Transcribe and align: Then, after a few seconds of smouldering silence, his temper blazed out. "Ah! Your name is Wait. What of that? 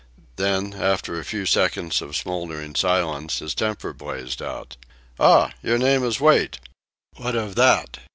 Then, 0.37 0.73
after 0.81 1.19
a 1.19 1.23
few 1.23 1.45
seconds 1.45 2.01
of 2.01 2.15
smouldering 2.15 2.73
silence, 2.73 3.37
his 3.37 3.53
temper 3.53 3.93
blazed 3.93 4.41
out. 4.41 4.75
"Ah! 5.19 5.51
Your 5.61 5.77
name 5.77 6.03
is 6.03 6.19
Wait. 6.19 6.59
What 7.17 7.35
of 7.35 7.53
that? 7.53 7.99